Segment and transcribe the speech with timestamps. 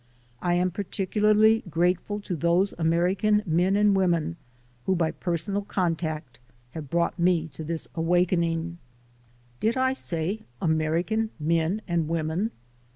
[0.41, 4.35] I am particularly grateful to those American men and women
[4.87, 6.39] who by personal contact
[6.71, 8.79] have brought me this awakening.
[9.59, 12.49] Did I say "American men and women"?